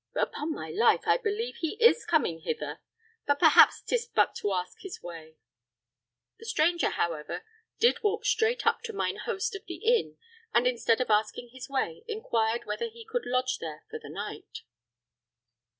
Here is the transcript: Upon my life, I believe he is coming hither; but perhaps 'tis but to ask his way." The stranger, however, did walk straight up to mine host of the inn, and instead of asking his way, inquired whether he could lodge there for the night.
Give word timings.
Upon 0.15 0.51
my 0.51 0.71
life, 0.71 1.03
I 1.05 1.17
believe 1.17 1.57
he 1.57 1.77
is 1.79 2.05
coming 2.07 2.39
hither; 2.39 2.79
but 3.27 3.37
perhaps 3.37 3.83
'tis 3.83 4.07
but 4.07 4.33
to 4.37 4.51
ask 4.51 4.79
his 4.81 5.03
way." 5.03 5.35
The 6.39 6.45
stranger, 6.47 6.89
however, 6.89 7.43
did 7.79 8.01
walk 8.01 8.25
straight 8.25 8.65
up 8.65 8.81
to 8.85 8.93
mine 8.93 9.17
host 9.17 9.55
of 9.55 9.63
the 9.67 9.75
inn, 9.75 10.17
and 10.55 10.65
instead 10.65 11.01
of 11.01 11.11
asking 11.11 11.49
his 11.49 11.69
way, 11.69 12.03
inquired 12.07 12.65
whether 12.65 12.87
he 12.89 13.05
could 13.05 13.27
lodge 13.27 13.59
there 13.59 13.83
for 13.91 13.99
the 13.99 14.09
night. 14.09 14.63